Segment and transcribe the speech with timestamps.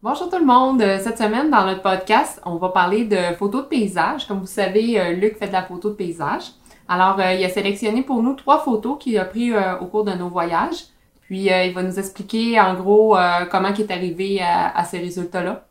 [0.00, 0.80] Bonjour tout le monde.
[0.80, 4.26] Euh, Cette semaine, dans notre podcast, on va parler de photos de paysage.
[4.28, 6.52] Comme vous savez, euh, Luc fait de la photo de paysage.
[6.88, 10.12] Alors, euh, il a sélectionné pour nous trois photos qu'il a prises au cours de
[10.12, 10.84] nos voyages.
[11.22, 13.14] Puis, il va nous expliquer en gros
[13.50, 15.66] comment il est arrivé à, à ces résultats-là.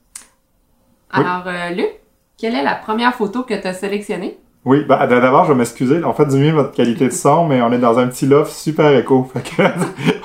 [1.15, 1.23] Oui.
[1.23, 1.89] Alors, Luc,
[2.37, 4.37] quelle est la première photo que tu as sélectionnée?
[4.65, 6.03] Oui, bah, d'abord, je vais m'excuser.
[6.03, 8.51] En fait, du mieux votre qualité de son, mais on est dans un petit loft
[8.51, 9.23] super éco.
[9.33, 9.63] Fait que,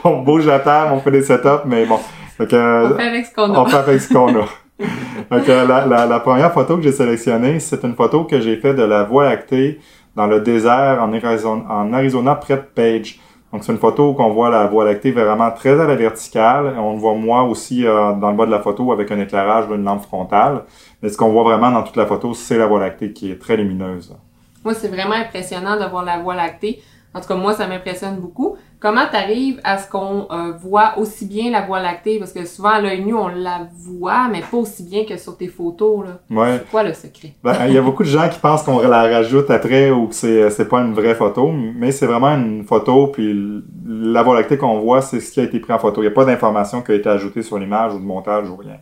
[0.04, 1.98] on bouge à terre, on fait des setups, mais bon.
[2.36, 3.58] Fait que, On fait avec ce qu'on a.
[3.58, 4.46] on fait avec ce qu'on a.
[5.28, 8.56] Fait que la, la, la première photo que j'ai sélectionnée, c'est une photo que j'ai
[8.56, 9.78] faite de la Voie lactée
[10.16, 13.18] dans le désert en Arizona, en Arizona près de Page.
[13.52, 16.74] Donc, c'est une photo où on voit la Voie lactée vraiment très à la verticale.
[16.78, 19.68] On le voit moi aussi euh, dans le bas de la photo avec un éclairage
[19.68, 20.62] d'une lampe frontale.
[21.02, 23.38] Mais ce qu'on voit vraiment dans toute la photo, c'est la Voie lactée qui est
[23.38, 24.16] très lumineuse.
[24.64, 26.82] Moi, c'est vraiment impressionnant de voir la Voie lactée.
[27.14, 28.56] En tout cas, moi, ça m'impressionne beaucoup.
[28.80, 32.18] Comment tu arrives à ce qu'on euh, voit aussi bien la Voie lactée?
[32.18, 35.36] Parce que souvent, à l'œil nu, on la voit, mais pas aussi bien que sur
[35.36, 36.06] tes photos.
[36.06, 36.20] Là.
[36.30, 36.58] Ouais.
[36.58, 37.34] C'est quoi le secret?
[37.44, 40.14] Ben, il y a beaucoup de gens qui pensent qu'on la rajoute après ou que
[40.14, 43.08] c'est c'est pas une vraie photo, mais c'est vraiment une photo.
[43.08, 46.00] Puis la Voie lactée qu'on voit, c'est ce qui a été pris en photo.
[46.00, 48.56] Il n'y a pas d'information qui a été ajoutée sur l'image ou de montage ou
[48.56, 48.78] rien.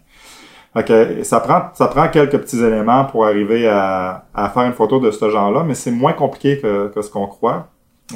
[0.72, 4.72] Fait que ça prend ça prend quelques petits éléments pour arriver à, à faire une
[4.72, 7.66] photo de ce genre-là, mais c'est moins compliqué que, que ce qu'on croit.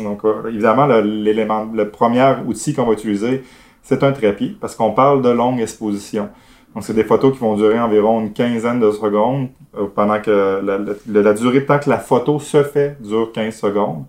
[0.03, 3.43] Donc euh, évidemment, le- l'élément, le premier outil qu'on va utiliser,
[3.83, 6.29] c'est un trépied, parce qu'on parle de longue exposition.
[6.75, 10.61] Donc, c'est des photos qui vont durer environ une quinzaine de secondes, euh, pendant que
[10.65, 14.05] la, la- la durée de temps que la photo se fait dure 15 secondes.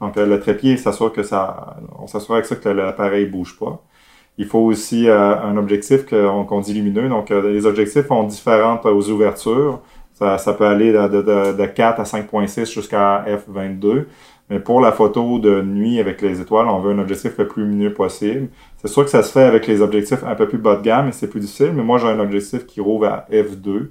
[0.00, 3.82] Donc, euh, le trépied s'assure que ça, on s'assure avec ça que l'appareil bouge pas.
[4.38, 7.08] Il faut aussi euh, un objectif qu'on dit lumineux.
[7.10, 9.80] Donc, euh, les objectifs ont différentes euh, aux ouvertures.
[10.14, 14.04] Ça, ça peut aller de, de 4 à 5.6 jusqu'à f22.
[14.48, 17.64] Mais pour la photo de nuit avec les étoiles, on veut un objectif le plus
[17.64, 18.48] lumineux possible.
[18.76, 21.08] C'est sûr que ça se fait avec les objectifs un peu plus bas de gamme
[21.08, 23.90] et c'est plus difficile, mais moi j'ai un objectif qui rouvre à f2.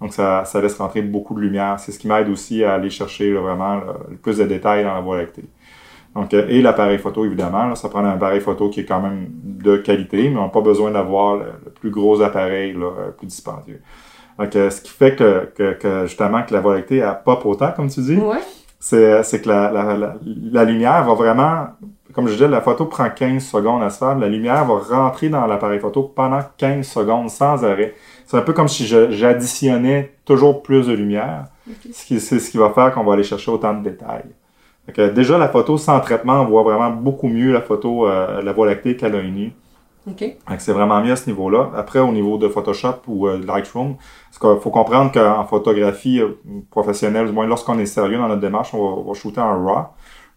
[0.00, 1.78] Donc ça, ça laisse rentrer beaucoup de lumière.
[1.78, 3.76] C'est ce qui m'aide aussi à aller chercher là, vraiment
[4.10, 5.44] le plus de détails dans la Voie lactée.
[6.14, 7.66] Donc, euh, et l'appareil photo, évidemment.
[7.68, 10.48] Là, ça prend un appareil photo qui est quand même de qualité, mais on n'a
[10.48, 13.80] pas besoin d'avoir le, le plus gros appareil, là, euh, plus dispendieux.
[14.38, 17.46] Donc, euh, ce qui fait que, que, que, justement que la Voie lactée elle pop
[17.46, 18.40] autant, comme tu dis, Ouais.
[18.84, 20.14] C'est c'est que la, la, la,
[20.50, 21.66] la lumière va vraiment,
[22.12, 24.18] comme je disais, la photo prend 15 secondes à se faire.
[24.18, 27.94] La lumière va rentrer dans l'appareil photo pendant 15 secondes sans arrêt.
[28.26, 31.44] C'est un peu comme si j'additionnais toujours plus de lumière.
[31.68, 31.92] Ok.
[31.92, 34.24] Ce qui- C'est ce qui va faire qu'on va aller chercher autant de détails.
[34.92, 38.52] Que déjà, la photo sans traitement, on voit vraiment beaucoup mieux la photo, euh, la
[38.52, 39.52] Voie lactée qu'à l'œil nu.
[40.08, 40.18] OK.
[40.18, 41.70] Fait que c'est vraiment mieux à ce niveau-là.
[41.76, 43.96] Après, au niveau de Photoshop ou euh, Lightroom,
[44.42, 46.38] qu'il faut comprendre qu'en photographie euh,
[46.70, 49.86] professionnelle, du moins lorsqu'on est sérieux dans notre démarche, on va, shooter en RAW.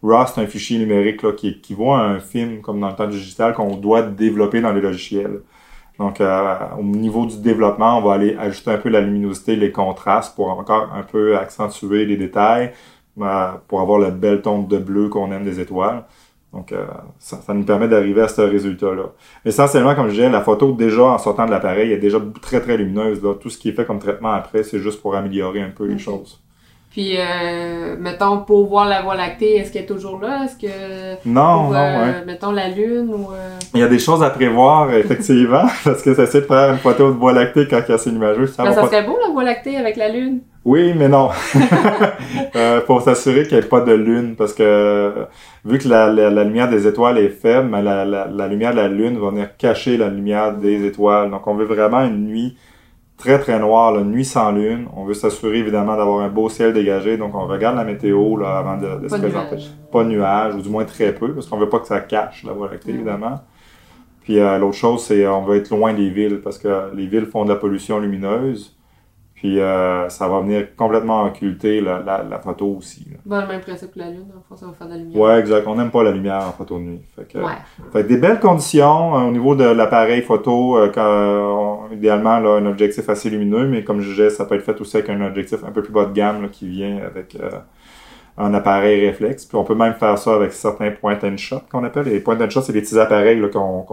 [0.03, 3.53] RAW, c'est un fichier numérique là, qui équivaut un film, comme dans le temps digital,
[3.53, 5.41] qu'on doit développer dans les logiciels.
[5.97, 9.71] Donc, euh, au niveau du développement, on va aller ajuster un peu la luminosité, les
[9.71, 12.73] contrastes pour encore un peu accentuer les détails,
[13.21, 16.03] euh, pour avoir le bel ton de bleu qu'on aime des étoiles.
[16.55, 16.85] Donc, euh,
[17.19, 19.03] ça, ça nous permet d'arriver à ce résultat-là.
[19.43, 22.77] Essentiellement, comme je disais, la photo, déjà en sortant de l'appareil, est déjà très, très
[22.77, 23.21] lumineuse.
[23.21, 23.33] Là.
[23.35, 25.97] Tout ce qui est fait comme traitement après, c'est juste pour améliorer un peu les
[25.99, 26.41] choses.
[26.91, 30.45] Puis, euh, mettons, pour voir la Voie lactée, est-ce qu'elle est toujours là?
[30.45, 31.27] Est-ce que...
[31.27, 32.25] Non, non, euh, ouais.
[32.25, 33.33] mettons, la Lune ou...
[33.33, 36.71] euh, Il y a des choses à prévoir, effectivement, parce que ça c'est de faire
[36.71, 38.09] une photo de Voie lactée quand il y a assez.
[38.11, 38.15] Ça
[38.63, 40.39] Ben, va ça pas- serait beau, la Voie lactée avec la Lune.
[40.65, 41.29] Oui, mais non.
[42.55, 45.25] euh, pour s'assurer qu'il n'y ait pas de lune, parce que euh,
[45.63, 48.03] vu que la, la, la lumière des étoiles est faible, mais la,
[48.47, 51.29] lumière de la lune va venir cacher la lumière des étoiles.
[51.29, 52.57] Donc on veut vraiment une nuit
[53.17, 54.87] très très noire, la nuit sans lune.
[54.97, 58.57] On veut s'assurer évidemment d'avoir un beau ciel dégagé, donc on regarde la météo là,
[58.57, 59.57] avant de, de se présenter.
[59.91, 62.43] Pas de nuages, ou du moins très peu, parce qu'on veut pas que ça cache
[62.43, 62.95] la Voie lactée, Mhm.
[63.01, 63.39] évidemment.
[64.23, 67.27] Puis euh, l'autre chose, c'est on veut être loin des villes, parce que les villes
[67.27, 68.75] font de la pollution lumineuse.
[69.45, 73.06] Puis euh, ça va venir complètement occulter la, la, la photo aussi.
[73.11, 73.17] là.
[73.25, 75.22] Bon, le même principe que la Lune, le fond, ça va faire de la lumière.
[75.22, 75.67] Ouais, exact.
[75.67, 77.01] On n'aime pas la lumière en photo de nuit.
[77.16, 77.51] Fait que, Ouais.
[77.94, 80.78] fait que des belles conditions euh, au niveau de l'appareil photo.
[80.79, 84.63] euh, quand, idéalement, là, un objectif assez lumineux, mais comme je disais, ça peut être
[84.63, 87.36] fait aussi avec un objectif un peu plus bas de gamme là, qui vient avec
[87.36, 87.50] euh,
[88.38, 89.45] un appareil réflexe.
[89.45, 92.06] Puis on peut même faire ça avec certains point and shot qu'on appelle.
[92.06, 93.83] Les point and shot, c'est des petits appareils qu'on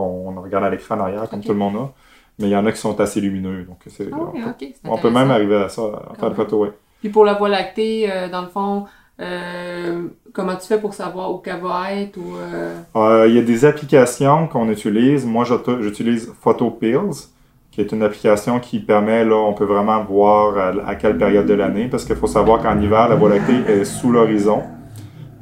[0.41, 1.91] regarde à l'écran en arrière, comme tout le monde a.
[2.39, 3.65] Mais il y en a qui sont assez lumineux.
[3.65, 4.57] Donc c'est, Ah on, oui, peut, ok.
[4.83, 6.73] c'est on peut même arriver à ça, à Quand faire photos, ouais.
[7.01, 8.85] Puis pour la Voie lactée, euh, dans le fond,
[9.21, 12.37] euh, comment tu fais pour savoir où qu'elle va être ou...
[12.37, 15.27] euh, Euh, Il y a des applications qu'on utilise.
[15.27, 15.45] Moi,
[15.81, 17.29] j'utilise PhotoPills,
[17.71, 21.47] qui est une application qui permet, là, on peut vraiment voir à, à quelle période
[21.47, 24.63] de l'année, parce qu'il faut savoir qu'en hiver, la Voie lactée est sous l'horizon.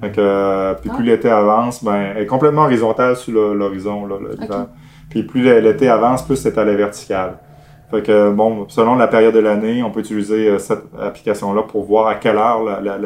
[0.03, 1.07] Euh, puis plus Ah.
[1.07, 4.67] l'été avance, ben, elle est complètement horizontale sur l'horizon, là, l'hiver.
[5.11, 7.39] Puis plus l'été avance, plus c'est à la verticale.
[7.91, 11.85] Fait que, bon, selon la période de l'année, on peut utiliser euh, cette application-là pour
[11.85, 12.99] voir à quelle heure la, la,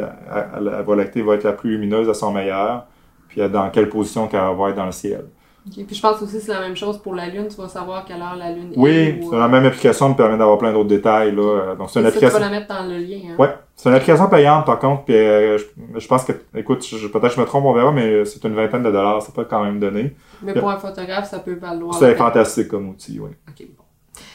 [0.61, 2.87] la, Voie lactée va être la plus lumineuse à son meilleur,
[3.29, 5.25] puis dans quelle position qu'elle va être dans le ciel.
[5.67, 7.47] Ok, Puis je pense aussi que c'est la même chose pour la Lune.
[7.49, 9.21] Tu vas savoir quelle heure la Lune Oui, est.
[9.23, 11.35] ou, c'est la même application qui permet d'avoir plein d'autres détails.
[11.35, 11.43] Là.
[11.43, 12.39] Euh, Donc, c'est une ça, tu vas application.
[12.39, 13.19] la mettre dans le lien.
[13.31, 13.37] Hein?
[13.39, 15.05] Ouais, c'est une application payante par contre.
[15.05, 15.65] Puis, euh, je,
[15.99, 18.55] je pense que, écoute, je- peut-être que je me trompe, on verra, mais c'est une
[18.55, 19.23] vingtaine de dollars.
[19.23, 20.15] C'est pas quand même donné.
[20.43, 21.95] Mais pour un photographe, ça peut valoir.
[21.95, 23.31] C'est fantastique comme outil, oui.
[23.49, 23.85] Ok, bon.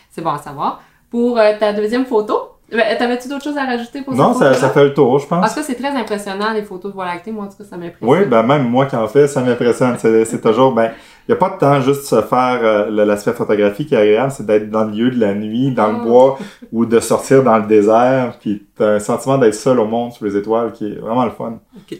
[0.10, 0.82] C'est bon à savoir.
[1.12, 4.84] Pour euh, ta deuxième photo, t'avais-tu d'autres choses à rajouter pour Non, ça, ça fait
[4.84, 5.50] le tour, je En pense.
[5.50, 7.32] tout cas, c'est très impressionnant, les photos de Voie lactée.
[7.32, 8.10] Moi, en tout cas, ça m'impressionne.
[8.10, 9.98] Oui, ben même moi qui en fais, ça m'impressionne.
[10.00, 10.92] C'est toujours, ben,
[11.28, 13.98] il n'y a pas de temps juste de se faire euh, l'aspect photographique qui est
[14.00, 15.92] agréable, c'est d'être dans le lieu de la nuit, dans Ah.
[15.92, 16.38] le bois,
[16.72, 20.26] ou de sortir dans le désert, puis t'as un sentiment d'être seul au monde sous
[20.26, 21.60] les étoiles qui est vraiment le fun.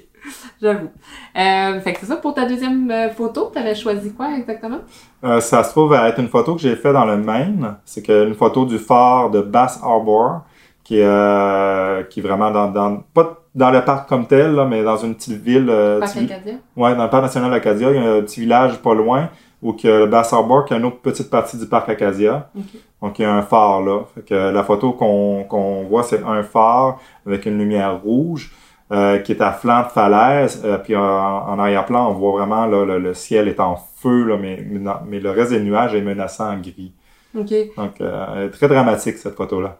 [0.62, 0.90] J'avoue.
[1.38, 2.18] Euh, fait que c'est ça.
[2.18, 4.80] Pour ta deuxième euh, photo, t'avais choisi quoi exactement?
[5.24, 7.76] Euh, ça se trouve à être une photo que j'ai faite dans le Maine.
[7.86, 10.42] C'est une photo du phare de Bass Harbor,
[10.90, 14.66] qui est, euh, qui est vraiment dans, dans, pas dans le parc comme tel, là,
[14.66, 15.68] mais dans une petite ville.
[15.70, 16.54] euh, Parc petit- Acadia?
[16.76, 19.30] Ouais, dans le parc national Acadia, il y a un petit village pas loin
[19.62, 22.50] où que le Bass Harbor, qui est une autre petite partie du parc Acadia.
[22.58, 22.64] Ok.
[23.04, 24.00] Donc il y a un phare là.
[24.16, 26.98] Fait que la photo qu'on qu'on voit, c'est un phare
[27.28, 28.52] avec une lumière rouge
[28.92, 30.64] euh, qui est à flanc de falaise.
[30.66, 34.24] euh, puis en, en arrière-plan, on voit vraiment là, le, le ciel est en feu,
[34.24, 36.94] là, mais, mais, non- mais le reste des nuages est menaçant en gris.
[37.38, 37.54] OK.
[37.78, 39.78] Donc euh, très dramatique cette photo-là.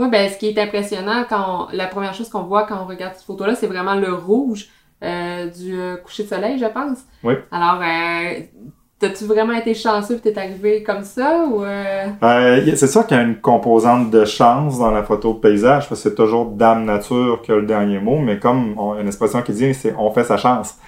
[0.00, 2.86] Oui, ben, ce qui est impressionnant, quand on- la première chose qu'on voit quand on
[2.86, 4.68] regarde cette photo-là, c'est vraiment le rouge
[5.04, 7.00] euh, du euh, coucher de soleil, je pense.
[7.22, 7.34] Oui.
[7.52, 8.40] Alors, euh,
[8.98, 11.62] t'as-tu vraiment été chanceux que t'es arrivé comme ça ou...
[11.62, 12.06] Euh...
[12.22, 15.86] Euh, c'est sûr qu'il y a une composante de chance dans la photo de paysage,
[15.86, 19.06] parce que c'est toujours Dame Nature qui a le dernier mot, mais comme on, une
[19.06, 20.78] expression qui dit, c'est on fait sa chance.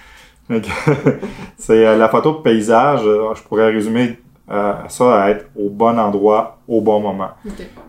[1.57, 4.19] C'est la photo de paysage, je pourrais résumer
[4.51, 7.29] euh, ça à être au bon endroit, au bon moment.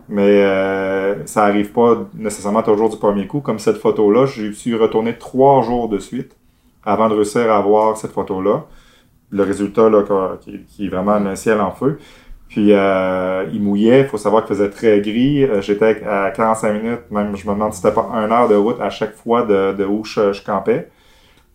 [0.07, 3.41] Mais euh, ça arrive pas nécessairement toujours du premier coup.
[3.41, 6.35] Comme cette photo-là, j'ai suis retourné trois jours de suite
[6.85, 8.65] avant de réussir à avoir cette photo-là.
[9.31, 10.03] Le résultat, là,
[10.39, 11.99] qui, qui est vraiment un ciel en feu.
[12.47, 15.45] Puis euh, il mouillait, il faut savoir qu'il faisait très gris.
[15.61, 18.79] J'étais à 45 minutes, même je me demande si c'était pas une heure de route
[18.79, 20.89] à chaque fois de, de où je, je campais.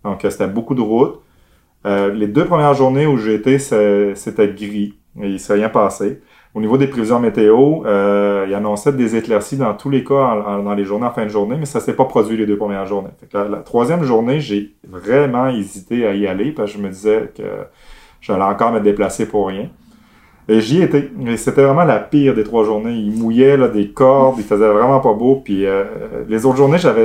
[0.04, 1.20] Donc c'était beaucoup de route.
[1.86, 4.94] Euh, les deux premières journées où j'ai été, c'était gris.
[5.20, 6.20] Et il s'est rien passé.
[6.54, 10.40] Au niveau des prévisions météo, euh, il annonçait des éclaircies dans tous les cas en-
[10.40, 12.56] en- dans les journées en fin de journée, mais ça s'est pas produit les deux
[12.56, 13.10] premières journées.
[13.20, 16.82] Fait que la, la troisième journée, j'ai vraiment hésité à y aller parce que je
[16.82, 17.42] me disais que
[18.20, 19.68] j'allais encore me déplacer pour rien.
[20.48, 21.08] Et j'y étais.
[21.26, 22.94] Et c'était vraiment la pire des trois journées.
[22.94, 25.36] Il mouillait là, des cordes, il faisait vraiment pas beau.
[25.44, 25.84] Puis euh,
[26.28, 27.04] les autres journées, j'avais,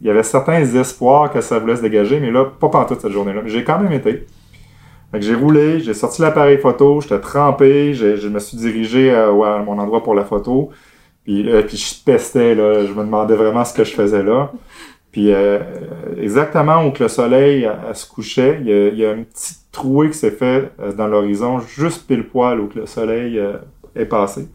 [0.00, 3.12] il y avait certains espoirs que ça voulait se dégager, mais là, pas pantoute cette
[3.12, 3.42] journée-là.
[3.46, 4.26] J'ai quand même été.
[5.14, 9.78] J'ai roulé, j'ai sorti l'appareil photo, j'étais trempé, je me suis dirigé euh, à mon
[9.78, 10.70] endroit pour la photo.
[11.22, 14.50] Puis, euh, puis je pestais, là, je me demandais vraiment ce que je faisais là.
[15.14, 15.60] Puis euh,
[16.16, 19.60] exactement où que le soleil euh, se couchait, il y, a, il y une petite
[19.70, 23.40] trouée qui s'est fait euh, dans l'horizon, juste pile poil où que le soleil
[23.94, 24.48] est passé.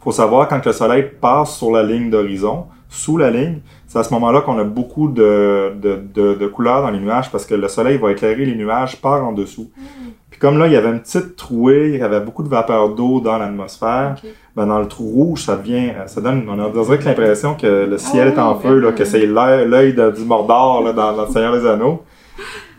[0.00, 4.02] faut savoir quand le soleil passe sur la ligne d'horizon, sous la ligne, c'est à
[4.02, 7.54] ce moment-là qu'on a beaucoup de, de, de, de couleurs dans les nuages parce que
[7.54, 9.70] le soleil va éclairer les nuages par en dessous.
[10.30, 12.90] Puis comme là, il y avait une petite trouée, il y avait beaucoup de vapeur
[12.94, 14.16] d'eau dans l'atmosphère,
[14.54, 17.54] ben dans le trou rouge, ça devient, ça donne, on a on dirait que l'impression
[17.54, 20.92] que le ciel Ah est en oui, feu, là, que c'est l'œil du Mordor là,
[20.92, 22.02] dans, dans le Seigneur des Anneaux.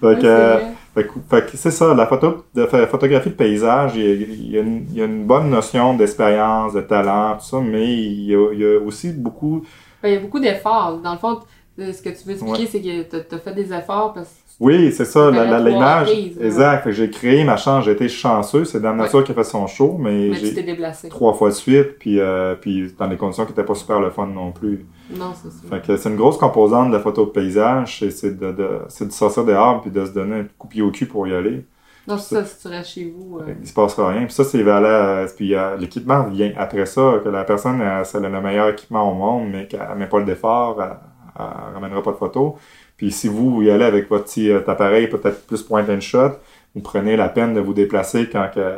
[0.01, 4.61] Fait que, c'est euh, ça, la photo, de ph- photographie de paysage, il y a,
[4.61, 8.35] une, il y a une bonne notion d'expérience, de talent, tout ça, mais il y
[8.35, 9.63] a, il y a aussi beaucoup,
[10.03, 10.97] il y a beaucoup d'efforts.
[11.03, 11.39] Dans le fond,
[11.79, 14.33] euh, ce que tu veux expliquer, c'est que t'as- t'as fait des efforts parce que
[14.61, 16.33] oui, c'est ça, l'image, ouais.
[16.41, 19.05] exact, j'ai créé ma chance, j'ai été chanceux, c'est Dame Ouais.
[19.05, 21.07] Nature qui a fait son show, mais, mais tu j'ai t'es déplacé.
[21.07, 24.09] trois fois de suite, puis, euh, puis dans des conditions qui étaient pas super le
[24.09, 24.85] fun non plus.
[25.15, 25.59] Non, c'est ça.
[25.69, 29.07] Fait que c'est une grosse composante de la photo de paysage, c'est- de, de, c'est
[29.07, 31.33] de sortir dehors puis de se donner un coup de pied au cul pour y
[31.33, 31.63] aller.
[32.07, 33.39] Non, c'est ça, si tu restes chez vous.
[33.39, 34.25] euh, Il se passera rien.
[34.25, 35.29] Puis ça, c'est valable.
[35.35, 39.11] Puis euh, l'équipement vient après ça, que la personne, elle, elle a le meilleur équipement
[39.11, 40.97] au monde, mais qu'elle met pas le d'effort, elle,
[41.39, 42.53] elle ramènera pas de photos.
[42.97, 46.31] Puis si vous, y allez avec votre petit euh, appareil, peut-être plus point and shot,
[46.75, 48.75] vous prenez la peine de vous déplacer quand que,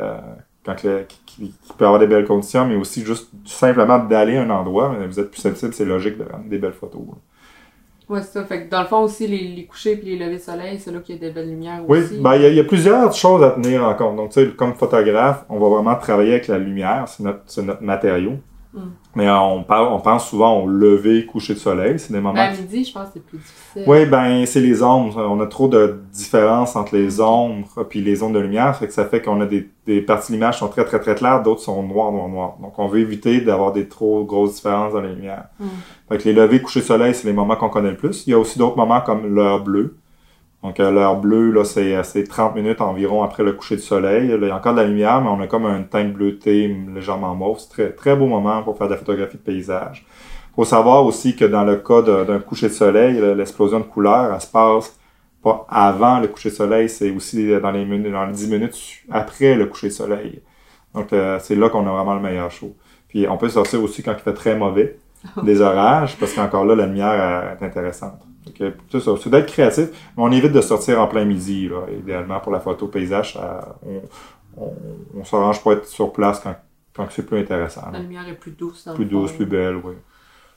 [0.64, 4.42] quand le- qui, qui peut avoir des belles conditions, mais aussi juste simplement d'aller à
[4.42, 4.94] un endroit.
[5.08, 7.00] Vous êtes plus sensible, c'est logique de rendre des belles photos.
[8.12, 8.44] Ouais, c'est ça.
[8.44, 10.92] Fait que dans le fond aussi, les, les couchers puis les levées de soleil, c'est
[10.92, 12.18] là qu'il y a des belles lumières Oui, aussi.
[12.20, 14.16] ben, il y, a- il y a plusieurs choses à tenir en compte.
[14.16, 17.82] Donc, tu sais, comme photographe, on va vraiment travailler avec la lumière, c'est notre, notre
[17.82, 18.32] matériau.
[18.74, 18.80] Mm.
[19.14, 21.98] Mais on, parle, on pense souvent au lever, coucher de soleil.
[21.98, 22.32] C'est des moments.
[22.32, 23.84] Ben, à midi, je pense que c'est plus difficile.
[23.86, 25.22] Oui, ben c'est les ombres.
[25.28, 28.92] On a trop de différence entre les ombres puis les zones de lumière, fait que
[28.92, 31.42] ça fait qu'on a des, des parties de l'image qui sont très très très claires,
[31.42, 32.56] d'autres sont noires, noires, noires.
[32.60, 35.44] Donc on veut éviter d'avoir des trop grosses différences dans les lumières.
[35.60, 35.66] Mm.
[36.08, 38.26] Fait que les levées, couchers de soleil, c'est les moments qu'on connaît le plus.
[38.26, 39.96] Il y a aussi d'autres moments comme l'heure bleue.
[40.62, 43.82] Donc euh, l'heure bleue, là, c'est euh, c'est 30 minutes environ après le coucher du
[43.82, 44.28] soleil.
[44.28, 46.68] Là, il y a encore de la lumière, mais on a comme un teint bleuté
[46.94, 47.58] légèrement mauve.
[47.58, 50.04] C'est très très beau moment pour faire de la photographie de paysage.
[50.54, 54.32] faut savoir aussi que dans le cas d'un coucher de soleil, le- l'explosion de couleurs,
[54.34, 54.98] elle se passe
[55.42, 58.76] pas avant le coucher de soleil, c'est aussi dans les, minutes, dans les 10 minutes
[59.10, 60.40] après le coucher de soleil.
[60.94, 62.76] Donc, euh, c'est là qu'on a vraiment le meilleur show.
[63.08, 64.98] Puis, on peut sortir aussi quand il fait très mauvais,
[65.42, 68.20] des orages, parce qu'encore là, la lumière euh, est intéressante.
[68.90, 69.12] C'est ça.
[69.22, 72.60] C'est d'être créatif, mais on évite de sortir en plein midi, là, idéalement, pour la
[72.60, 73.34] photo paysage.
[73.34, 74.02] ça- on
[74.54, 74.70] on,
[75.20, 76.54] on s'arrange pour être sur place quand,
[76.94, 77.82] quand c'est plus intéressant.
[77.90, 78.84] La lumière est plus douce.
[78.84, 79.36] dans le Plus douce, fond.
[79.38, 79.94] plus belle, oui.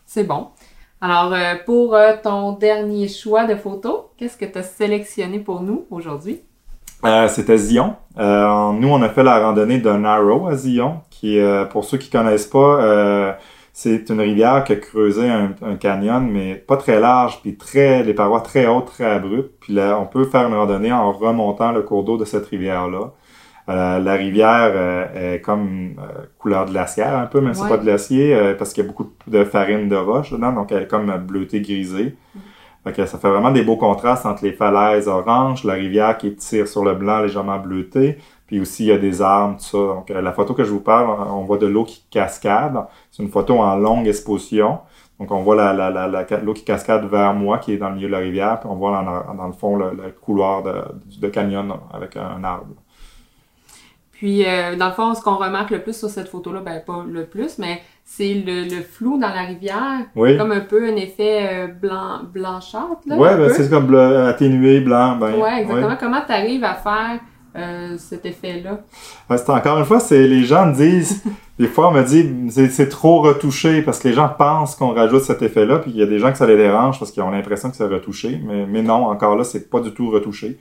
[0.06, 0.48] C'est bon.
[1.00, 5.62] Alors, euh, pour euh, ton dernier choix de photos, qu'est-ce que tu as sélectionné pour
[5.62, 6.42] nous aujourd'hui?
[7.06, 7.96] Euh, C'était Zion.
[8.18, 11.40] Nous, on a fait la randonnée de Narrow à Zion, qui,
[11.70, 13.38] pour ceux qui connaissent pas,
[13.78, 18.04] c'est une rivière qui a creusé un, un canyon, mais pas très large, puis très,
[18.04, 19.52] les parois très hautes, très abruptes.
[19.60, 23.12] Puis là, on peut faire une randonnée en remontant le cours d'eau de cette rivière-là.
[23.68, 27.68] Euh, la rivière euh, est comme euh, couleur glaciaire un peu, même si Ouais.
[27.68, 30.54] c'est pas de glacier, euh, parce qu'il y a beaucoup de farine de roche dedans,
[30.54, 32.16] donc elle est comme bleutée grisée.
[32.86, 36.34] Fait que ça fait vraiment des beaux contrastes entre les falaises oranges, la rivière qui
[36.36, 39.78] tire sur le blanc légèrement bleuté, puis aussi il y a des arbres, tout ça.
[39.78, 42.86] Donc euh, la photo que je vous parle, on voit de l'eau qui cascade.
[43.12, 44.80] C'est une photo en longue exposition.
[45.20, 47.90] Donc on voit la, la, la, la- l'eau qui cascade vers moi, qui est dans
[47.90, 50.62] le milieu de la rivière, puis on voit dans, dans le fond le, le couloir
[50.64, 50.74] de,
[51.22, 52.76] de canyon avec un arbre.
[54.12, 57.04] Puis, euh, dans le fond, ce qu'on remarque le plus sur cette photo-là, ben pas
[57.06, 60.06] le plus, mais c'est le, le flou dans la rivière.
[60.16, 60.38] Oui.
[60.38, 63.18] Comme un peu un effet euh, blanc, blanchâtre, là.
[63.18, 65.18] ouais, un ben, c'est comme bleu, atténué, blanc.
[65.18, 65.98] Ben, Ouais, exactement.
[66.00, 67.20] Comment tu arrives à faire
[67.56, 68.82] euh, cet effet-là?
[69.30, 71.24] Ouais, c'est encore une fois, c'est les gens me disent,
[71.60, 74.94] des fois on me dit c'est, c'est trop retouché parce que les gens pensent qu'on
[74.94, 77.24] rajoute cet effet-là, puis il y a des gens que ça les dérange parce qu'ils
[77.24, 80.60] ont l'impression que c'est retouché, mais, mais non, encore là, c'est pas du tout retouché.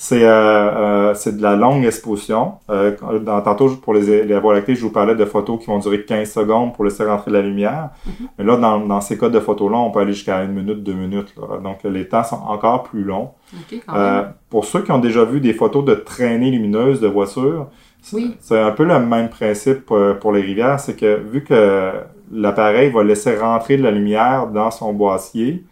[0.00, 2.52] C'est euh, euh, c'est de la longue exposition.
[2.70, 5.80] Euh, dans, tantôt, pour les, les voies lactées, je vous parlais de photos qui vont
[5.80, 7.90] durer 15 secondes pour laisser rentrer la lumière.
[8.38, 10.92] Mais là, dans, dans ces cas de photos-là, on peut aller jusqu'à une minute, deux
[10.94, 11.34] minutes.
[11.36, 11.58] là.
[11.58, 13.32] Donc, les temps sont encore plus longs.
[13.52, 14.32] OK, quand Euh, même.
[14.50, 17.66] pour ceux qui ont déjà vu des photos de traînées lumineuses de voitures,
[18.00, 18.36] c'est- Oui.
[18.38, 21.90] c'est un peu le même principe euh, pour les rivières, c'est que vu que
[22.30, 25.64] l'appareil va laisser rentrer de la lumière dans son boîtier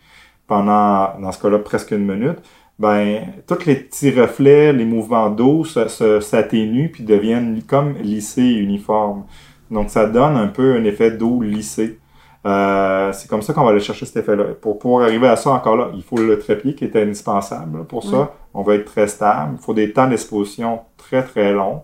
[0.49, 2.38] pendant, dans ce cas-là, presque une minute,
[2.78, 9.25] ben, tous les petits reflets, les mouvements d'eau s'atténuent puis deviennent comme lissés et uniformes.
[9.71, 11.99] Donc, ça donne un peu un effet d'eau lissée.
[12.47, 14.45] Euh, c'est comme ça qu'on va aller chercher cet effet-là.
[14.61, 18.04] Pour pouvoir arriver à ça, encore là, il faut le trépied qui est indispensable pour
[18.04, 18.18] ça.
[18.18, 18.26] Oui.
[18.54, 19.56] On va être très stable.
[19.59, 21.83] Il faut des temps d'exposition très, très longs.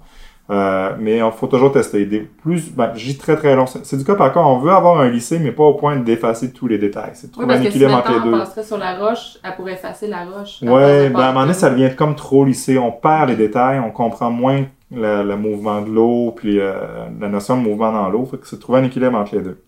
[0.51, 2.05] Euh, mais il faut toujours tester.
[2.05, 3.65] Des plus, ben, je dis très, très long.
[3.67, 4.41] C'est du cas par cas.
[4.41, 7.13] On veut avoir un lycée, mais pas au point d'effacer tous les détails.
[7.15, 8.39] C'est Oui, parce un que si équilibre entre les on deux.
[8.39, 10.61] passerait sur la roche, elle pourrait effacer la roche.
[10.63, 12.77] Ouais, ben, à un moment donné, ça devient comme trop lissé.
[12.77, 16.75] On perd les détails, on comprend moins le, le mouvement de l'eau, puis euh,
[17.21, 18.27] la notion de mouvement dans l'eau.
[18.27, 19.63] Fait que c'est trouver un équilibre entre les deux.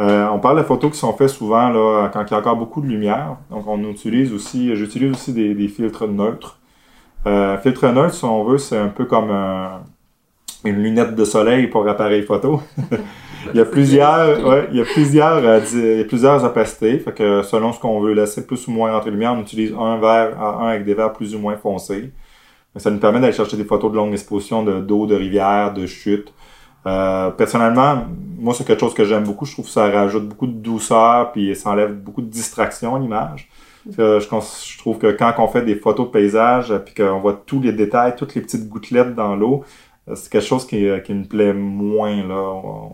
[0.00, 2.56] Euh, on parle de photos qui sont faites souvent là, quand il y a encore
[2.56, 3.36] beaucoup de lumière.
[3.50, 6.58] Donc, on utilise aussi, j'utilise aussi des, des filtres neutres.
[7.26, 9.80] Euh, filtre neutre, si on veut, c'est un peu comme un-
[10.64, 12.60] une lunette de soleil pour appareil photo.
[13.54, 16.98] Il y a plusieurs, ouais, il y a plusieurs, euh, il y a plusieurs opacités.
[16.98, 19.98] Fait que selon ce qu'on veut laisser plus ou moins rentrer lumière, on utilise un
[19.98, 22.12] verre, un avec des verres plus ou moins foncés.
[22.74, 25.72] Mais ça nous permet d'aller chercher des photos de longue exposition de d'eau, de rivière,
[25.72, 26.32] de chute.
[26.86, 28.04] Euh, personnellement,
[28.38, 29.44] moi c'est quelque chose que j'aime beaucoup.
[29.44, 32.98] Je trouve que ça rajoute beaucoup de douceur puis ça enlève beaucoup de distraction à
[32.98, 33.48] l'image.
[33.96, 37.60] Je, je trouve que quand on fait des photos de paysage puis qu'on voit tous
[37.60, 39.64] les détails, toutes les petites gouttelettes dans l'eau,
[40.14, 42.92] c'est quelque chose qui, euh, qui me plaît moins là au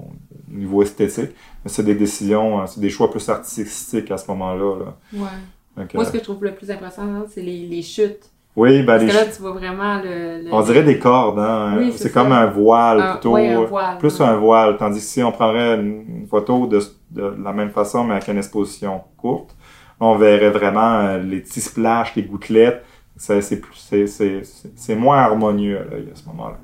[0.52, 1.31] au niveau esthétique.
[1.64, 4.76] Mais c'est des décisions, euh, c'est des choix plus artistiques à ce moment-là.
[4.85, 4.95] Là.
[5.14, 5.28] Ouais.
[5.76, 8.31] Donc, Moi, euh, ce que je trouve le plus impressionnant, c'est les, les chutes.
[8.54, 10.42] oui, ben Parce les que là, tu vois vraiment le.
[10.45, 11.76] le- on dirait des cordes, hein.
[11.78, 13.33] Oui, c'est comme un voile un, plutôt.
[13.33, 13.97] ouais, un voile.
[13.99, 14.26] plus ouais.
[14.26, 18.12] un voile, tandis que si on prendrait une, photo de, de la même façon, mais
[18.16, 19.57] avec une exposition courte,
[20.00, 22.85] on verrait vraiment euh, les petits splashes, les gouttelettes.
[23.16, 26.59] C'est c'est plus- c'est- c'est- c'est- c'est moins harmonieux là, à ce moment-là.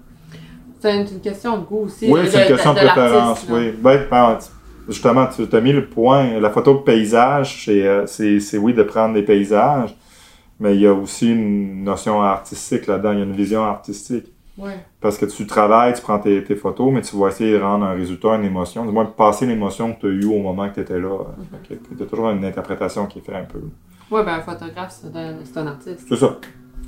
[0.80, 2.10] C'est une, question de goût aussi.
[2.10, 3.72] Oui, c'est une question de, préférence, oui.
[3.72, 4.38] Ben, ben,
[4.88, 6.38] justement, tu as mis le point.
[6.38, 9.96] La photo de paysage, c'est, euh, c'est, oui de prendre des paysages,
[10.60, 14.26] mais il y a aussi une notion artistique là-dedans, il y a une vision artistique.
[14.56, 14.76] Ouais.
[15.00, 17.84] Parce que tu travailles, tu prends tes, tes photos, mais tu vas essayer de rendre
[17.84, 20.74] un résultat, une émotion, du moins passer l'émotion que tu as eue au moment que
[20.74, 21.16] tu étais là.
[21.16, 21.96] Mm-hmm.
[21.96, 23.60] Tu as toujours une interprétation qui est faite un peu.
[24.10, 26.06] Ouais, ben un photographe, c'est un, c'est un artiste.
[26.08, 26.38] C'est ça.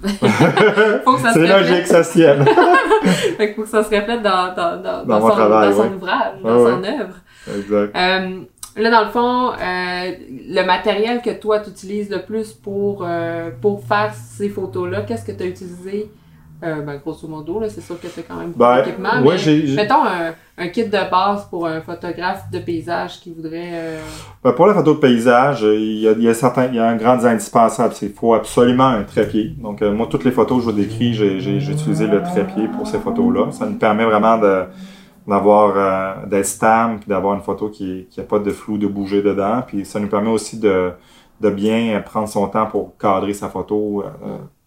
[0.03, 2.45] Que C'est logique, ça tienne.
[3.37, 5.83] Fait qu'il faut que ça se reflète dans, dans, dans, Dans son, travail, dans son
[5.83, 5.95] ouais.
[5.97, 7.15] ouvrage, dans son œuvre.
[7.57, 7.97] exact.
[7.97, 8.41] Euh,
[8.77, 10.13] là, dans le fond, euh,
[10.49, 15.25] le matériel que toi, tu utilises le plus pour, euh, pour faire ces photos-là, qu'est-ce
[15.25, 16.11] que tu as utilisé?
[16.63, 19.75] Euh, ben, grosso modo, là, c'est sûr que as quand même beaucoup Ben, d'équipement, ouais,
[19.75, 23.71] mettons un, un kit de base pour un photographe de paysage qui voudrait...
[23.73, 24.01] euh,
[24.45, 26.75] Ben, pour la photo de paysage, euh, il y a, il y a certains, il
[26.75, 29.55] y a un grand indispensable, c'est qu'il faut absolument un trépied.
[29.59, 32.23] Donc, euh, moi, toutes les photos que je vous décris, j'ai, j'ai, j'ai utilisé le
[32.23, 33.53] trépied pour ces photos-là.
[33.53, 34.65] Ça nous permet vraiment de,
[35.27, 39.23] d'avoir, d'être stable, puis d'avoir une photo qui, qui a pas de flou, de bouger
[39.23, 39.63] dedans.
[39.67, 40.93] Puis ça nous permet aussi de,
[41.41, 44.05] de bien prendre son temps pour cadrer sa photo,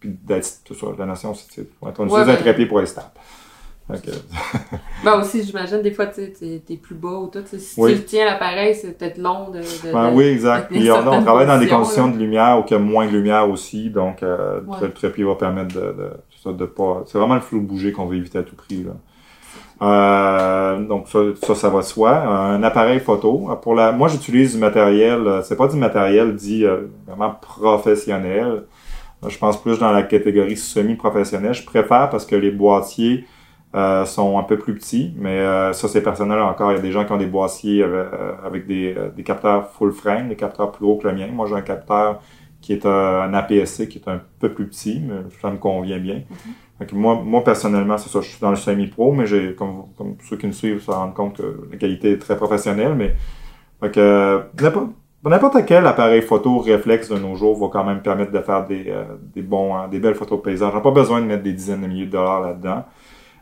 [0.04, 2.88] puis d'être, tout ça, la notion, c'est, on utilise Ouais, un ben- trépied pour être
[2.88, 3.08] stable.
[3.88, 4.10] Que,
[5.04, 7.42] Ben aussi, j'imagine, des fois, tu t'es plus bas ou tout.
[7.56, 7.96] Si Oui.
[7.96, 9.58] tu tiens l'appareil, c'est peut-être long de...
[9.58, 10.68] de- Ben oui, exact.
[10.70, 12.12] Puis on, travaille dans des conditions là.
[12.14, 14.76] de lumière où il y a moins de lumière aussi, donc euh, Ouais.
[14.82, 15.94] le trépied va permettre de,
[16.46, 17.02] de, de pas.
[17.06, 18.84] C'est vraiment le flou de bouger qu'on veut éviter à tout prix.
[18.84, 18.92] Là.
[19.82, 22.16] Euh, donc ça, ça, ça va de soi.
[22.16, 23.50] Un appareil photo.
[23.62, 25.26] Pour la, moi, j'utilise du matériel.
[25.26, 28.62] euh, C'est pas du matériel dit euh, vraiment professionnel.
[29.24, 31.54] Euh, Je pense plus dans la catégorie semi-professionnelle.
[31.54, 33.24] Je préfère parce que les boîtiers
[33.74, 36.72] euh, sont un peu plus petits, mais euh, ça c'est personnel encore.
[36.72, 39.22] Il y a des gens qui ont des boîtiers avec, euh, avec des, euh, des
[39.24, 41.26] capteurs full frame, des capteurs plus gros que le mien.
[41.32, 42.20] Moi j'ai un capteur
[42.60, 45.98] qui est un, un APS-C qui est un peu plus petit, mais ça me convient
[45.98, 46.22] bien.
[46.78, 49.86] Fait que moi, moi personnellement, c'est ça, je suis dans le semi-pro, mais j'ai comme,
[49.96, 53.14] comme ceux qui me suivent se rendent compte que la qualité est très professionnelle, mais
[53.80, 54.40] fait que euh,
[55.30, 58.84] n'importe quel appareil photo réflexe de nos jours va quand même permettre de faire des,
[58.88, 59.04] euh,
[59.34, 60.70] des bons, euh, des belles photos de paysage.
[60.72, 62.84] On n'a pas besoin de mettre des dizaines de milliers de dollars là-dedans.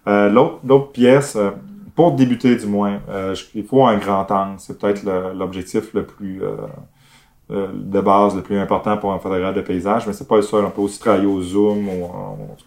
[0.06, 1.50] Euh, l'autre, pièce, euh,
[1.94, 4.54] pour débuter du moins, euh, il faut un grand angle.
[4.58, 5.02] C'est peut-être
[5.36, 10.12] l'objectif le plus euh, de base, le plus important pour un photographe de paysage, mais
[10.12, 10.64] c'est pas le seul.
[10.64, 12.08] On peut aussi travailler au zoom, ou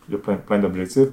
[0.07, 1.10] il y a plein, plein d'objectifs.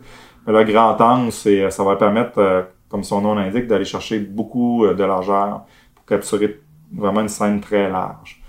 [0.46, 4.86] Mais le grand angle, c'est, ça va permettre, comme son nom l'indique, d'aller chercher beaucoup
[4.86, 5.62] de largeur
[5.94, 6.60] pour capturer
[6.94, 8.40] vraiment une scène très large.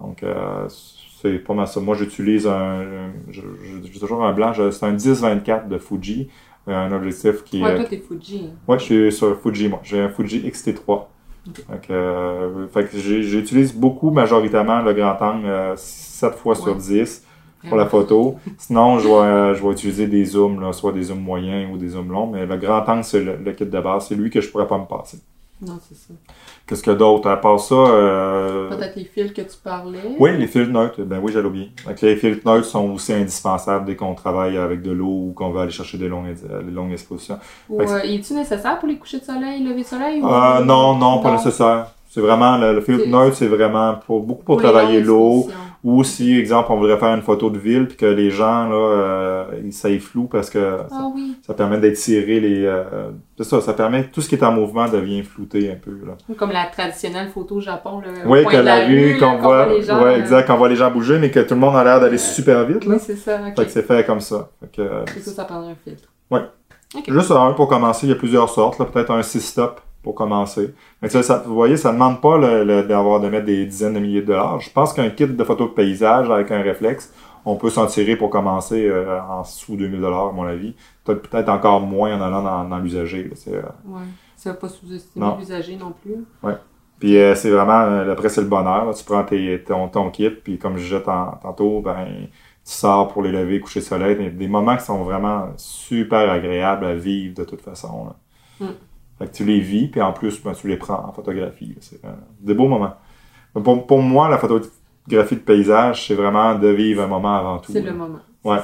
[0.00, 0.66] Donc, euh,
[1.20, 1.80] c'est pas mal ça.
[1.80, 6.28] Moi, j'utilise un, j'ai toujours un blanc, c'est un 10-24 de Fuji,
[6.68, 8.50] euh, un objectif qui est, toi, t'es Fuji.
[8.66, 9.80] Ouais, je suis sur Fuji, moi.
[9.82, 11.08] J'ai un Fuji XT3.
[11.44, 16.54] Fait que, euh, fait que j'ai- j'utilise beaucoup, majoritairement, le grand angle euh, 7 fois
[16.54, 16.74] sur Ouais.
[16.78, 17.24] 10
[17.68, 18.36] pour la photo.
[18.58, 21.76] Sinon, je vais, euh, je vais utiliser des zooms, là, soit des zooms moyens ou
[21.78, 24.06] des zooms longs, mais le grand angle, c'est le, le kit de base.
[24.08, 25.18] C'est lui que je pourrais pas me passer.
[25.64, 26.12] Non, c'est ça.
[26.66, 27.30] Qu'est-ce qu'il y a d'autre?
[27.30, 30.16] À part ça, euh, Peut-être les fils que tu parlais.
[30.18, 31.70] oui, les filtres neutres, ben oui, j'allais oublier.
[31.86, 35.50] Donc, les filtres neutres sont aussi indispensables dès qu'on travaille avec de l'eau ou qu'on
[35.50, 37.38] veut aller chercher des longues, des longues expositions.
[37.68, 40.20] Ou, que euh, est-tu nécessaire pour les couchers de soleil, lever de soleil?
[40.20, 40.26] Ou...
[40.26, 41.92] Euh, non, non, pas nécessaire.
[42.10, 45.48] C'est vraiment, le, le C'est- neutre, c'est vraiment pour, beaucoup pour, travailler l'eau.
[45.84, 48.76] Ou si, exemple, on voudrait faire une photo de ville puis que les gens, là,
[48.76, 51.36] euh, ils- flou parce que ça, Ah oui.
[51.44, 52.64] ça permet d'étirer les...
[52.64, 55.90] euh, c'est ça, ça permet, tout ce qui est en mouvement devient flouté un peu,
[56.06, 56.12] là.
[56.36, 59.82] Comme la traditionnelle photo au Japon, le Oui, que la rue, là, qu'on voit, les
[59.82, 61.82] gens, ouais, euh, exact, qu'on voit les gens bouger, mais que tout le monde a
[61.82, 62.94] l'air d'aller super vite, là.
[62.94, 63.56] Oui, c'est ça, ok.
[63.56, 64.50] Fait que c'est fait comme ça.
[64.60, 66.08] Fait que, euh, ça, ça prendrait un filtre.
[67.08, 68.78] Juste un pour commencer, il y a plusieurs sortes.
[68.78, 68.84] là.
[68.84, 70.74] Peut-être un 6-stop pour commencer.
[71.00, 73.64] Mais ça, ça, vous voyez, ça ne demande pas le- le- d'avoir de mettre des
[73.66, 74.60] dizaines de milliers de dollars.
[74.60, 77.12] Je pense qu'un kit de photo de paysage avec un réflexe,
[77.44, 80.74] on peut s'en tirer pour commencer euh, en sous 2000 dollars, à mon avis.
[81.04, 83.24] Peut-être peut-être encore moins en allant dans, dans l'usager.
[83.24, 83.30] là.
[83.34, 84.02] C'est, euh, Ouais.
[84.36, 85.36] Ça va pas sous-estimer Non.
[85.38, 86.24] l'usager non plus.
[86.98, 88.84] Puis euh, c'est vraiment, euh, après c'est le bonheur.
[88.86, 88.92] là.
[88.94, 92.06] Tu prends tes, ton, ton kit, puis comme je disais tant- tantôt, ben
[92.64, 94.16] tu sors pour les lever, coucher de soleil.
[94.16, 98.06] Des, des moments qui sont vraiment super agréables à vivre de toute façon.
[98.60, 98.66] là.
[98.66, 98.70] Mm.
[99.18, 101.76] Fait que tu les vis, puis en plus, ben, tu les prends en photographie.
[101.80, 102.94] C'est euh, des beaux moments.
[103.54, 107.58] Mais Pour, pour moi, la photographie de paysage, c'est vraiment de vivre un moment avant
[107.58, 107.72] tout.
[107.72, 108.20] C'est le moment.
[108.44, 108.58] Ouais.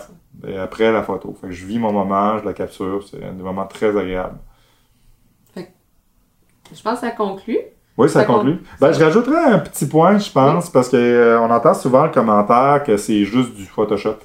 [0.47, 1.37] Et après la photo.
[1.41, 3.07] Fait que je vis mon moment, je la capture.
[3.09, 4.39] C'est des moments très agréables.
[6.75, 7.59] Je pense que ça conclut.
[7.97, 8.61] Oui, ça, conclut.
[8.81, 12.13] Ben, je rajouterais un petit point, je pense, parce que euh, on entend souvent le
[12.13, 14.19] commentaire que c'est juste du Photoshop.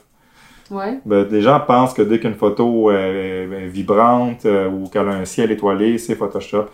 [1.06, 5.14] Ben, des gens pensent que dès qu'une photo est, est vibrante euh, ou qu'elle a
[5.14, 6.66] un ciel étoilé, c'est Photoshop.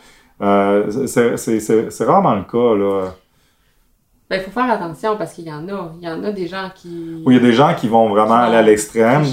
[0.42, 3.12] Euh, c'est rarement le cas, là.
[4.30, 5.92] Ben, il faut faire attention parce qu'il y en a.
[6.00, 7.24] Il y en a des gens qui.
[7.26, 9.24] Oui, il y a des gens qui vont vraiment aller à l'extrême.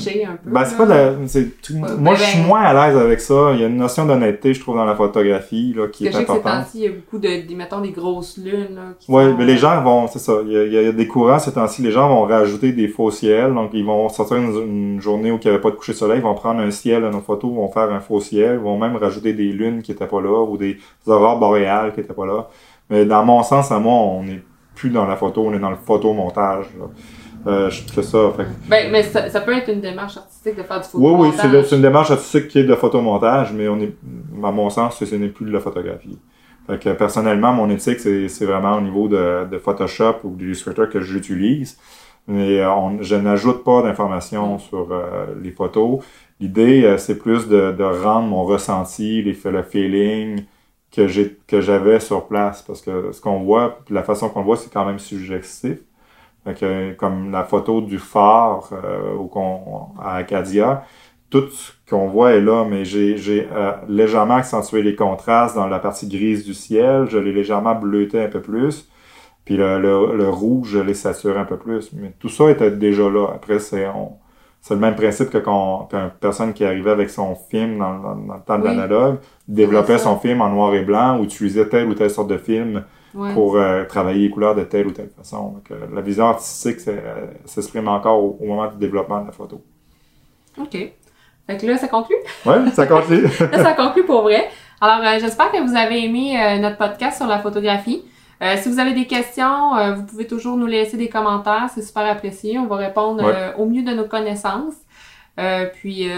[0.46, 1.50] Ben, c'est pas de c'est,
[1.98, 3.50] moi, je suis ben, moins à l'aise avec ça.
[3.52, 6.68] Il y a une notion d'honnêteté, je trouve, dans la photographie, là, qui est importante.
[6.74, 8.94] il y a beaucoup de, mettons, des grosses lunes, là.
[9.06, 10.38] Oui, mais les gens vont, c'est ça.
[10.46, 13.52] Il y, a, des courants ces temps-ci, les gens vont rajouter des faux ciels.
[13.52, 16.20] Donc, ils vont sortir une, journée où il n'y avait pas de coucher de soleil,
[16.20, 18.78] ils vont prendre un ciel à nos photos, vont faire un faux ciel, ils vont
[18.78, 22.24] même rajouter des lunes qui étaient pas là ou des aurores boréales qui étaient pas
[22.24, 22.48] là.
[22.88, 24.42] Mais dans mon sens, à moi, on est
[24.76, 26.66] plus dans la photo, on est dans le photomontage.
[27.46, 28.18] Euh, je fais ça.
[28.36, 28.46] Fait...
[28.68, 31.44] Ben, mais ça, ça, peut être une démarche artistique de faire du photomontage.
[31.44, 33.94] Oui, oui, c'est une démarche artistique qui est de photomontage, mais on est,
[34.44, 36.18] à mon sens, ce n'est plus de la photographie.
[36.66, 41.00] Fait que personnellement, mon éthique, c'est vraiment au niveau de, de Photoshop ou d'Illustrator que
[41.00, 41.78] j'utilise.
[42.28, 44.60] Mais euh, on, je n'ajoute pas d'informations mm.
[44.60, 46.00] sur euh, les photos.
[46.40, 50.44] L'idée, euh, c'est plus de, de, rendre mon ressenti, les, le feeling,
[50.96, 54.46] que j'ai que j'avais sur place parce que ce qu'on voit la façon qu'on le
[54.46, 55.78] voit c'est quand même subjectif.
[56.60, 59.28] Que, comme la photo du phare euh, au,
[60.00, 60.84] à Acadia
[61.28, 65.66] tout ce qu'on voit est là mais j'ai j'ai euh, légèrement accentué les contrastes dans
[65.66, 68.88] la partie grise du ciel je l'ai légèrement bleuté un peu plus
[69.46, 71.92] puis le, le, rouge je l'ai saturé un peu plus.
[71.92, 73.28] Mais tout ça était déjà là.
[73.34, 74.18] Après c'est on
[74.66, 77.92] c'est le même principe que quand qu'une personne qui arrivait avec son film dans,
[78.34, 81.94] le temps de l'analogue développait son film en noir et blanc ou utilisait telle ou
[81.94, 82.82] telle sorte de film
[83.32, 85.50] pour euh, travailler les couleurs de telle ou telle façon.
[85.50, 89.62] Donc, euh, la vision artistique euh, s'exprime encore au, moment du développement de la photo.
[90.58, 90.72] OK.
[90.72, 92.16] Fait que là, ça conclut?
[92.44, 93.22] Oui, ça conclut.
[93.52, 94.48] là, ça conclut pour vrai.
[94.80, 98.02] Alors, j'espère que vous avez aimé notre podcast sur la photographie.
[98.42, 101.82] Euh, si vous avez des questions, euh, vous pouvez toujours nous laisser des commentaires, c'est
[101.82, 102.58] super apprécié.
[102.58, 104.74] On va répondre euh, au mieux de nos connaissances.
[105.74, 106.08] puis,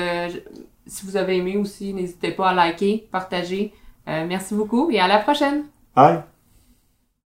[0.87, 3.72] si vous avez aimé aussi, n'hésitez pas à liker, partager.
[4.07, 5.64] merci beaucoup et à la prochaine.
[5.94, 6.22] Bye.